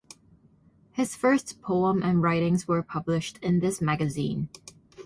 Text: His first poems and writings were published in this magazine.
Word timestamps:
His 0.93 1.15
first 1.15 1.61
poems 1.61 2.01
and 2.03 2.23
writings 2.23 2.67
were 2.67 2.81
published 2.81 3.37
in 3.43 3.59
this 3.59 3.81
magazine. 3.81 4.49